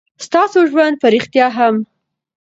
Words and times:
ستاسې 0.25 0.59
ژوند 0.71 0.95
په 1.01 1.07
رښتيا 1.13 1.47
هم 1.57 1.75